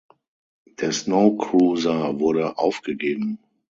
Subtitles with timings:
[0.79, 3.37] Der Snow Cruiser wurde aufgegeben.